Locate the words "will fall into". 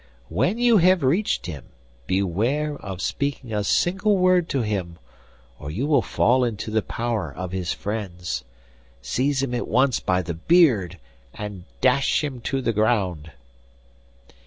5.85-6.71